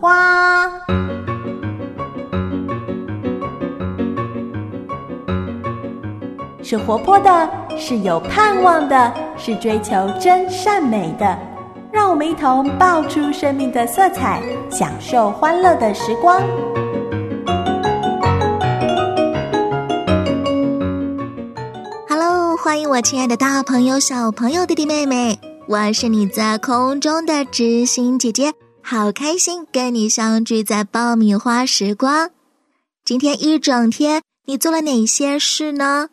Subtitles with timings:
[0.00, 0.66] 花》。
[6.62, 11.38] 是活泼的，是有盼望的，是追求真善美的。
[11.92, 14.40] 让我们一同爆出生命的色彩，
[14.70, 16.40] 享受欢乐的时光。
[22.08, 32.30] Hello，欢迎我亲爱的大朋友、小朋友、弟弟妹妹，我是你在空中的知心姐姐，好开心跟你相聚在爆米花时光。
[33.04, 36.08] 今天一整天你做了哪些事呢？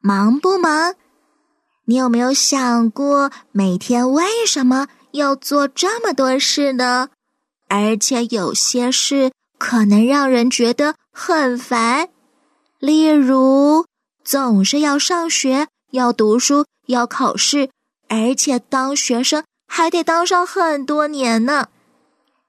[0.00, 0.94] 忙不忙？
[1.84, 4.88] 你有没有想过每天为什么？
[5.12, 7.08] 要做这么多事呢，
[7.68, 12.08] 而且有些事可能让人觉得很烦，
[12.78, 13.86] 例如
[14.22, 17.70] 总是要上学、要读书、要考试，
[18.08, 21.68] 而且当学生还得当上很多年呢。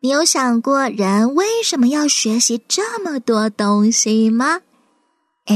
[0.04, 4.62] 你有想过人为什么要学习这么多东西吗？
[5.46, 5.56] 哎，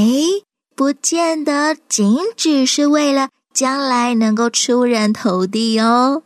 [0.76, 6.22] 不见得仅只是为了将来能够出人头地哦。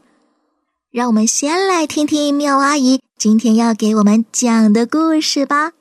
[0.91, 5.72] 让我们先来听听妙阿姨今天要给我们讲的故事吧。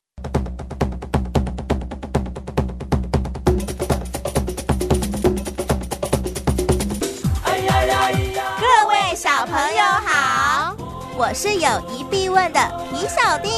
[11.29, 13.51] 我是有疑必问的皮小弟，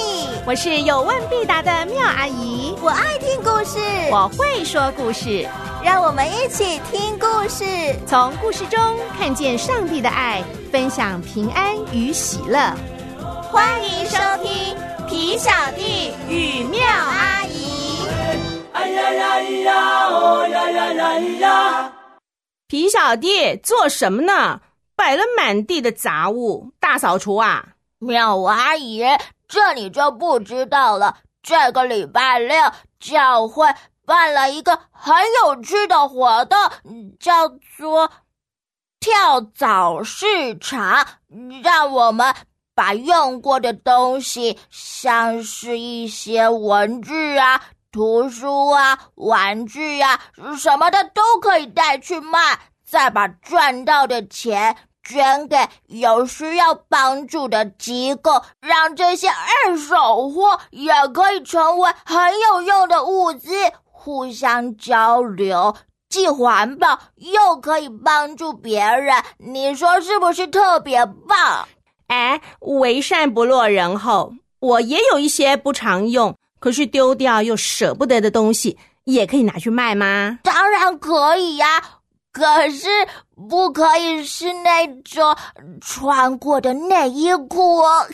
[0.45, 3.79] 我是有问必答的妙阿姨，我爱听故事，
[4.11, 5.47] 我会说故事。
[5.81, 7.63] 让我们一起听故事，
[8.05, 8.77] 从故事中
[9.17, 12.59] 看见上帝的爱，分享平安与喜乐。
[13.49, 14.75] 欢迎收听
[15.07, 18.05] 皮小弟与妙阿姨。
[18.73, 21.93] 哎呀呀呀哦呀呀呀呀！
[22.67, 24.59] 皮小弟做什么呢？
[25.01, 27.69] 摆了满地的杂物，大扫除啊！
[27.97, 29.03] 妙阿姨，
[29.47, 31.17] 这你就不知道了。
[31.41, 32.55] 这个礼拜六
[32.99, 33.65] 教会。
[34.03, 36.57] 办了一个很有趣的活动，
[37.17, 38.11] 叫做
[38.99, 41.05] 跳蚤市场，
[41.63, 42.35] 让我们
[42.75, 47.61] 把用过的东西，像是一些文具啊、
[47.91, 50.19] 图书啊、玩具啊
[50.57, 55.57] 什么的，都可以带去卖，再把赚到的钱捐给
[55.87, 62.17] 有需要帮助的机构，让这些二手货也可以成为很
[62.49, 63.49] 有用的物资。
[63.83, 65.75] 互相交流，
[66.09, 71.67] 既环保又可以帮助别人，你说是不是特别棒？
[72.07, 80.39] 哎，为善不落人后，我也有一些不常用，可是丢掉又舍不得的东西，也可以拿去卖吗？
[80.43, 81.81] 当然可以呀，
[82.33, 82.87] 可是
[83.49, 85.35] 不可以是那种
[85.79, 88.05] 穿过的内衣裤哦。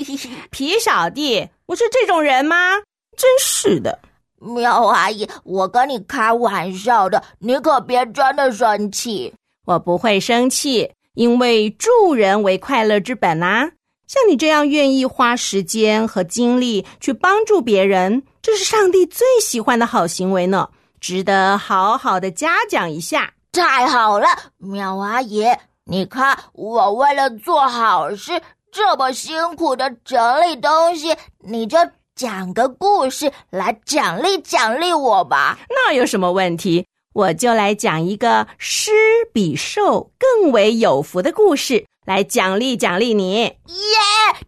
[0.50, 2.78] 皮小弟，我是这种人吗？
[3.16, 3.98] 真是的。
[4.40, 9.32] 喵阿姨，我跟你开玩笑的，你可别真的生气。
[9.66, 13.70] 我不会生气，因为助人为快乐之本啊。
[14.06, 20.68] 像你这样愿意花时间和精力去帮助别人，这是上帝最喜欢的好行为呢，
[21.00, 23.33] 值得好好的嘉奖一下。
[23.54, 24.26] 太好了，
[24.58, 25.46] 妙阿姨，
[25.84, 28.42] 你看我为了做好事
[28.72, 31.78] 这么辛苦的整理东西，你就。
[32.16, 36.86] 讲个故事来奖励奖励我吧，那有什么问题？
[37.12, 38.92] 我就来讲一个施
[39.32, 43.40] 比受更为有福的故事，来奖励奖励你。
[43.40, 43.56] 耶，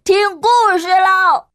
[0.05, 1.47] 听故事喽！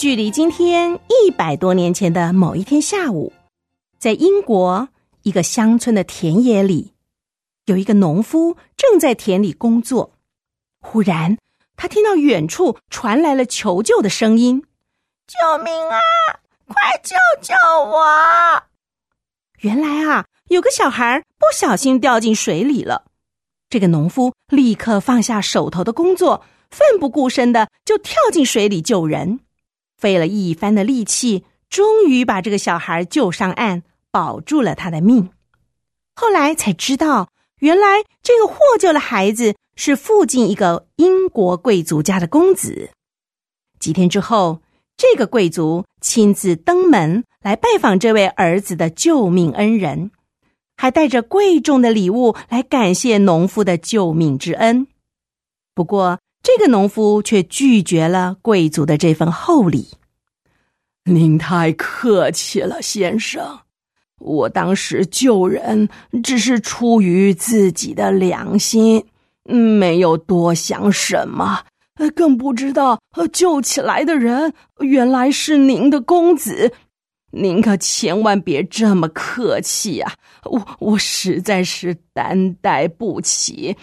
[0.00, 3.34] 距离今天一百多年前的某一天下午，
[3.98, 4.88] 在英国
[5.24, 6.94] 一个乡村的田野里，
[7.66, 10.12] 有一个农夫正在田里工作。
[10.80, 11.36] 忽然，
[11.76, 14.64] 他听到远处传来了求救的声音
[15.28, 15.98] ：“救命啊！
[16.66, 17.52] 快救救
[17.84, 18.62] 我！”
[19.60, 23.04] 原来啊，有个小孩不小心掉进水里了。
[23.68, 29.40] 这个农夫立刻放下手头的工作，奋不顾身的就跳进水里救人。
[30.00, 35.28] 费了一番的力气，终于把这个小孩救上岸，保住了他的命。
[36.16, 42.90] 后来才知道，原来这个获救的孩子是附近一个英国贵族家的公子。
[43.78, 44.60] 几天之后，
[44.96, 50.10] 这个贵族亲自登门来拜访这位儿子的救命恩人，
[50.76, 54.86] 还带着贵重的礼物来感谢农夫的救命之恩。
[55.74, 59.88] 不过，这个农夫却拒绝了贵族的这份厚礼。
[61.04, 63.60] 您太客气了，先生。
[64.18, 65.88] 我当时救人
[66.22, 69.04] 只是出于自己的良心，
[69.44, 71.64] 没有多想什么，
[72.14, 73.00] 更不知道
[73.32, 76.72] 救起来的人原来是您的公子。
[77.32, 80.14] 您可千万别这么客气啊！
[80.44, 83.76] 我我实在是担待不起，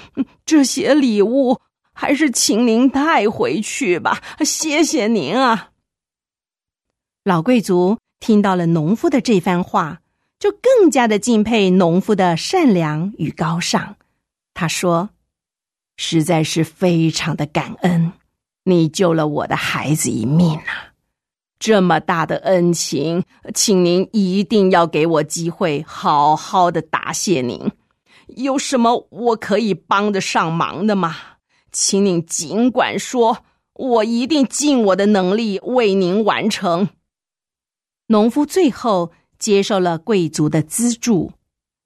[0.45, 1.57] 这些礼物
[1.99, 5.71] 还是请您带回去吧，谢谢您啊！
[7.23, 10.01] 老贵族听到了农夫的这番话，
[10.37, 13.95] 就更加的敬佩农夫的善良与高尚。
[14.53, 15.09] 他说
[15.97, 18.13] ：“实在是非常的感恩，
[18.65, 20.93] 你救了我的孩子一命啊！”
[21.57, 23.23] 这么大的恩情，
[23.55, 27.71] 请您一定要给我机会，好好的答谢您。
[28.27, 31.15] 有什么我可以帮得上忙的吗？
[31.71, 36.89] 请您尽管说，我一定尽我的能力为您完成。
[38.07, 41.33] 农夫最后接受了贵族的资助，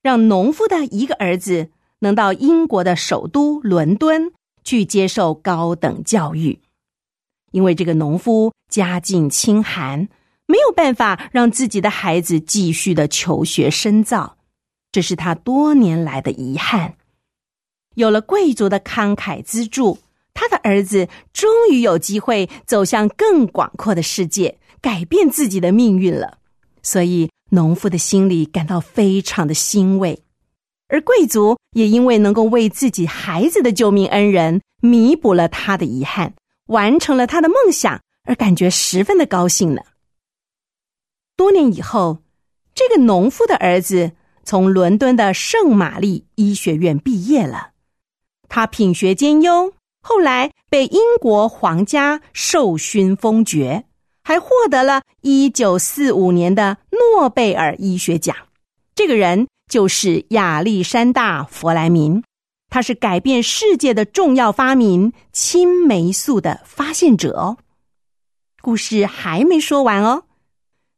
[0.02, 1.70] 让农夫的一个儿子
[2.00, 4.32] 能到英国的首都伦敦
[4.64, 6.60] 去接受高等教育。
[7.52, 10.08] 因为这个农夫家境清寒，
[10.46, 14.38] 没有办法让自己的孩子继续的求学深造，
[14.92, 16.96] 这是他多年来的遗憾。
[17.96, 19.98] 有了贵族的慷慨资助，
[20.34, 26.38] 他的儿子终于有机会走向更广阔的世界，改变自己的命运了。
[26.82, 30.24] 所以，农夫的心里感到非常的欣慰，
[30.88, 36.34] 而贵族也因为能够为自己孩子的救命恩人弥补了他的遗憾。
[36.68, 39.82] 完成了他的梦想，而感觉十分的高兴呢。
[41.36, 42.20] 多年以后，
[42.74, 44.14] 这个农夫的儿子
[44.46, 47.71] 从伦敦的圣玛丽医学院毕业了。
[48.54, 49.72] 他品学兼优，
[50.04, 53.86] 后来被英国皇家授勋封爵，
[54.26, 58.36] 还获得了一九四五年的诺贝尔医学奖。
[58.94, 62.24] 这个人就是亚历山大·弗莱明。
[62.70, 67.58] 他是改变世界的重要发明——青霉素的发现者哦。
[68.62, 70.24] 故事还没说完哦。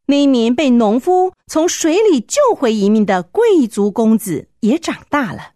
[0.07, 5.52] 那一名被农夫从水里救回一命的贵族公子也长大了。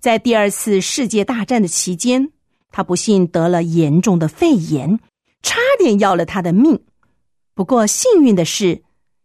[0.00, 2.30] 在第二次世界大战的期间，
[2.70, 4.98] 他不幸得了严重的肺炎，
[5.42, 6.80] 差点要了他的命。
[7.54, 8.82] 不过幸运的是，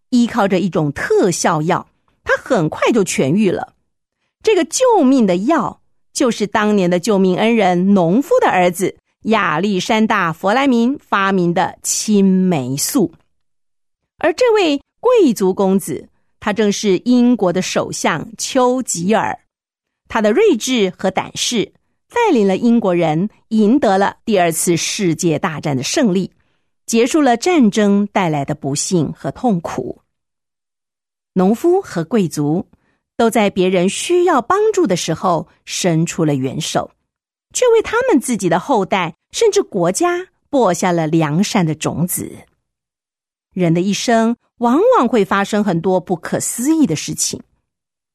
[0.09, 1.87] 依靠着一种特效药，
[2.23, 3.73] 他很快就痊愈了。
[4.41, 5.79] 这个救命的药。
[6.13, 13.11] 就是当年的救命恩人农夫的儿子亚历山大·弗莱明发明的青霉素，
[14.19, 16.07] 而这位贵族公子，
[16.39, 19.39] 他正是英国的首相丘吉尔。
[20.13, 21.73] 他的睿智和胆识，
[22.07, 26.29] 带领了英国人赢得了第二次世界大战的胜利，
[26.85, 30.01] 结束了战争带来的不幸和痛苦。
[31.33, 32.67] 农夫和贵族。
[33.15, 36.91] 都在别人需要帮助的时候伸出了援手，
[37.53, 42.31] 却为他们自己的后代甚至国家播下了良善的种子。
[43.53, 47.41] 人的一生往往会发生很多不可思议的事情，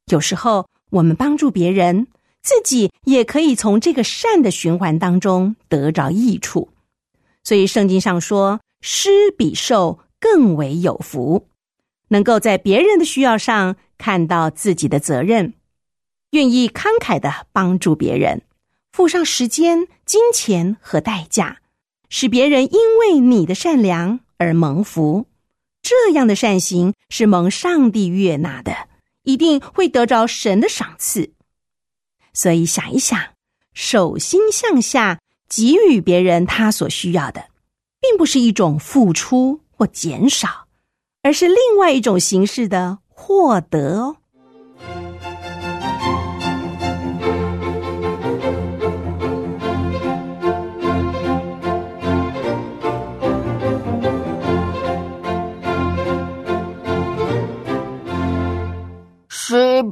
[0.09, 2.07] 有时候我们帮助别人，
[2.43, 6.71] 自己也可以从这个善的循环当中得着益处。
[7.45, 11.47] 所以圣经上说：“施比受更为有福。”
[12.11, 15.53] 能够在别人的需要上看到自己的责任，
[16.31, 18.43] 愿意慷慨的帮助别人，
[18.93, 21.59] 付上时间、金钱和代价，
[22.09, 25.27] 使别人因为你的善良而蒙福。
[25.83, 28.89] 这样的善行是蒙上帝悦纳的，
[29.23, 31.33] 一定会得着神的赏赐。
[32.33, 33.19] 所以想一想，
[33.75, 37.49] 手心向下给予别人他所需要的，
[38.01, 40.67] 并不是一种付出或减少。
[41.23, 44.17] 而是另外一种形式的获得哦。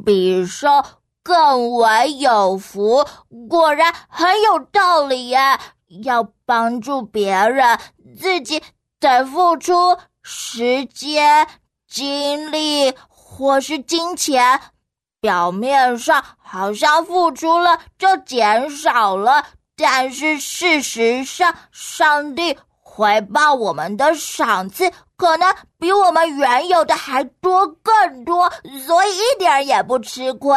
[0.06, 0.68] 比受
[1.24, 3.04] 更为有福，
[3.50, 5.60] 果然很有道理呀！
[6.04, 7.76] 要帮助别人，
[8.16, 8.62] 自己
[9.00, 9.98] 得付出。
[10.22, 11.48] 时间、
[11.88, 14.60] 精力或是金钱，
[15.20, 19.44] 表面上好像付出了就减少了，
[19.76, 25.46] 但是事实上，上帝回报我们的赏赐可能
[25.78, 28.50] 比我们原有的还多更多，
[28.86, 30.54] 所以一点也不吃亏。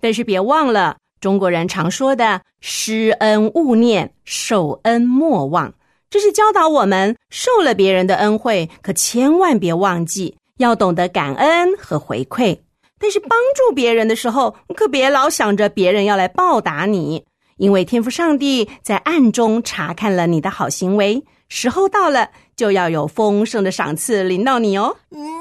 [0.00, 5.72] 但是别忘了，中国人常说的“施恩勿念，受恩莫忘”，
[6.10, 12.58] 这是教导我们受了别人的恩惠，可千万别忘记，要懂得感恩和回馈。
[12.98, 17.24] 但是帮助别人的时候，可别老想着别人要来报答你，
[17.56, 24.96] 因为天赋上帝在暗中查看了你的好行为，时候到了就要有丰盛的赏赐临到你哦。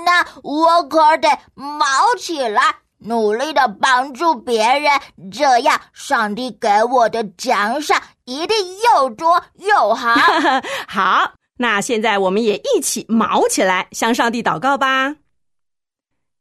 [0.06, 1.80] 那我可得忙
[2.20, 2.62] 起来。
[3.00, 4.90] 努力的帮助别人，
[5.30, 10.16] 这样上帝给我的奖赏一定又多又好。
[10.88, 15.18] 好，那现在我们也一起忙起来，向上帝祷告吧。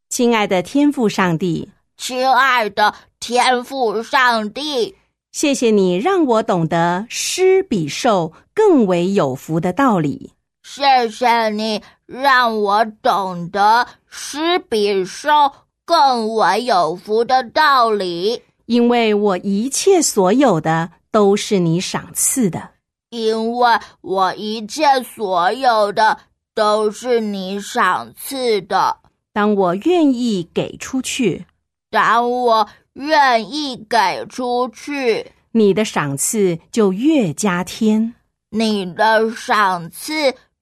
[0.09, 4.97] 亲爱的天父上帝，亲爱的天父上帝，
[5.35, 10.31] 谢谢你让我懂得施比受更为有福的道理。
[10.63, 15.53] 谢谢你让我懂得施比受。
[15.87, 22.71] 更为有福的道理，因为我一切所有的都是你赏赐的，
[23.11, 26.17] 因为我一切所有的
[26.55, 28.97] 都是你赏赐的。
[29.35, 31.45] 当我愿意给出去，
[31.91, 38.15] 当我愿意给出去，你的赏赐就越加添，
[38.51, 40.13] 你的赏赐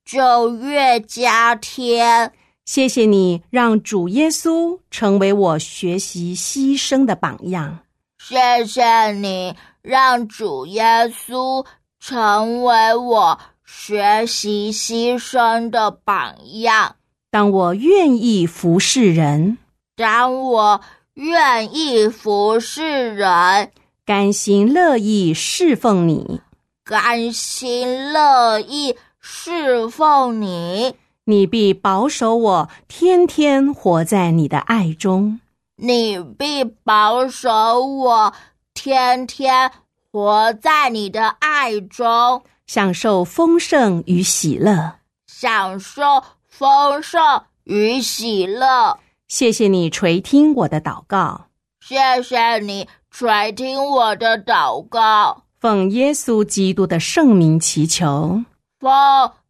[0.05, 2.33] 就越加添。
[2.65, 7.79] 谢谢你让主耶稣成为我学习牺牲的榜样。
[8.19, 11.67] 谢谢你让主耶稣
[11.99, 16.95] 成为我学习牺牲的榜样。
[17.31, 19.59] 当我愿意服侍人，
[19.97, 20.81] 当我
[21.15, 23.71] 愿意服侍人，
[24.07, 26.41] 甘心乐意侍奉你，
[26.85, 30.95] 甘心乐意侍奉你。
[31.25, 35.39] 你必保守我，天天活在你的爱中。
[35.77, 38.33] 你必保守我，
[38.73, 39.71] 天天
[40.11, 44.95] 活在你的爱中，享受丰盛与喜乐，
[45.27, 46.03] 享受
[46.49, 47.21] 丰盛
[47.65, 48.99] 与喜乐。
[49.33, 51.47] 谢谢你垂听我的祷告，
[51.81, 55.45] 谢谢你垂听我的祷告。
[55.59, 58.43] 奉耶稣基督的圣名祈求，
[58.79, 58.91] 奉。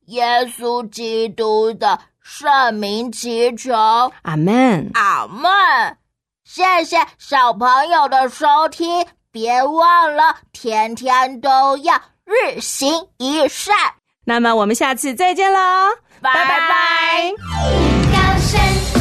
[0.06, 0.24] 耶
[0.56, 3.72] 稣基督的圣名祈求，
[4.22, 5.50] 阿门，阿门。
[6.44, 13.74] 谢谢小朋友的收听，别忘了天天都要日行一善。
[14.24, 15.58] 那么我们下次再见喽，
[16.20, 17.32] 拜拜拜。
[18.38, 18.91] 亲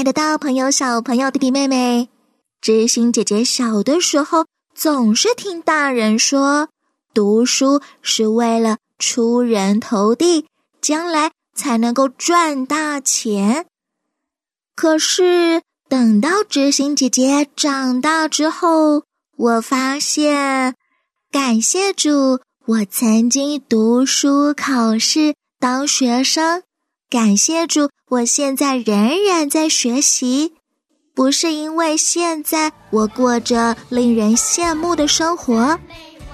[0.00, 2.08] 爱的大朋友、小朋友、弟弟妹妹，
[2.62, 6.70] 知心姐姐小的时候总是听大人说，
[7.12, 10.46] 读书是为了出人头地，
[10.80, 13.66] 将来才能够赚大钱。
[14.74, 19.02] 可是等到知心姐姐长大之后，
[19.36, 20.76] 我发现，
[21.30, 26.62] 感谢主，我曾经读书考试当学生。
[27.10, 30.52] 感谢主，我现在仍然在学习，
[31.12, 35.76] 不是因为现在我过着令人羡慕的生活，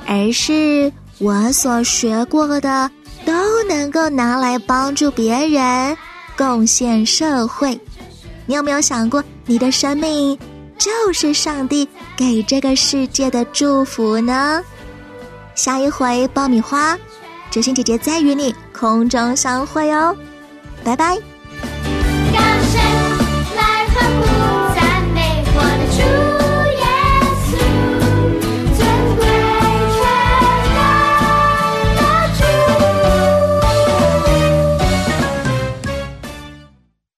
[0.07, 2.91] 而是我所学过的
[3.25, 5.97] 都能够拿来帮助别人，
[6.37, 7.81] 贡献社会。
[8.45, 10.39] 你有没有想过，你的生命
[10.77, 14.63] 就是上帝给这个世界的祝福呢？
[15.55, 16.99] 下一回爆米花，
[17.51, 20.15] 知心姐姐再与你空中相会哦。
[20.87, 21.36] 拜拜。